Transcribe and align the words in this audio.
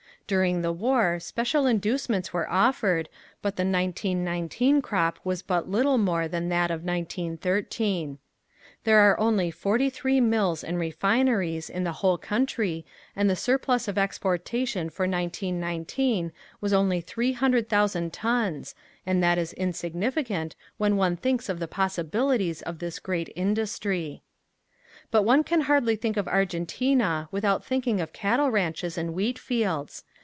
During 0.27 0.61
the 0.61 0.71
war 0.71 1.19
special 1.19 1.65
inducements 1.67 2.31
were 2.31 2.49
offered 2.49 3.09
but 3.41 3.57
the 3.57 3.65
1919 3.65 4.81
crop 4.81 5.19
was 5.25 5.41
but 5.41 5.69
little 5.69 5.97
more 5.97 6.29
than 6.29 6.47
that 6.47 6.71
of 6.71 6.85
1913. 6.85 8.17
There 8.85 8.99
are 8.99 9.19
only 9.19 9.51
forty 9.51 9.89
three 9.89 10.21
mills 10.21 10.63
and 10.63 10.79
refineries 10.79 11.69
in 11.69 11.83
the 11.83 11.91
whole 11.99 12.17
country 12.17 12.85
and 13.13 13.29
the 13.29 13.35
surplus 13.35 13.87
for 13.87 13.99
exportation 13.99 14.89
for 14.89 15.03
1919 15.05 16.31
was 16.61 16.71
only 16.71 17.01
three 17.01 17.33
hundred 17.33 17.67
thousand 17.67 18.13
tons 18.13 18.73
and 19.05 19.21
that 19.21 19.37
is 19.37 19.51
insignificant 19.51 20.55
when 20.77 20.95
one 20.95 21.17
thinks 21.17 21.49
of 21.49 21.59
the 21.59 21.67
possibilities 21.67 22.61
of 22.61 22.79
this 22.79 22.99
great 22.99 23.33
industry. 23.35 24.21
But 25.09 25.23
one 25.23 25.43
can 25.43 25.61
hardly 25.67 25.97
think 25.97 26.15
of 26.15 26.29
Argentina 26.29 27.27
without 27.31 27.65
thinking 27.65 27.99
of 27.99 28.13
cattle 28.13 28.49
ranches 28.49 28.97
and 28.97 29.13
wheat 29.13 29.37
fields. 29.37 30.05